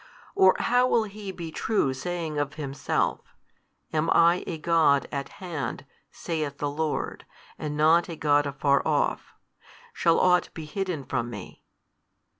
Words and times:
or 0.33 0.55
how 0.57 0.87
will 0.87 1.03
He 1.03 1.31
be 1.31 1.51
true 1.51 1.93
saying 1.93 2.39
of 2.39 2.55
Himself, 2.55 3.35
Am 3.93 4.09
I 4.09 4.43
a 4.47 4.57
God 4.57 5.07
at 5.11 5.29
hand, 5.37 5.85
saith 6.09 6.57
the 6.57 6.71
Lord, 6.71 7.23
and 7.59 7.77
not 7.77 8.09
a 8.09 8.15
God 8.15 8.47
afar 8.47 8.81
off? 8.83 9.35
Shall 9.93 10.19
ought 10.19 10.51
be 10.55 10.65
hidden 10.65 11.03
from 11.03 11.29
Me? 11.29 11.61